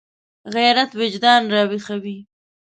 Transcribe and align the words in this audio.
غیرت 0.53 0.91
وجدان 1.01 1.41
راویښوي 1.53 2.17